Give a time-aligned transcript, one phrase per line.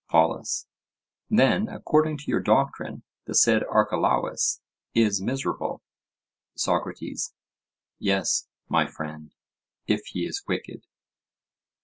[0.09, 0.65] POLUS:
[1.29, 4.59] Then, according to your doctrine, the said Archelaus
[4.95, 5.83] is miserable?
[6.55, 7.35] SOCRATES:
[7.99, 9.35] Yes, my friend,
[9.85, 10.87] if he is wicked.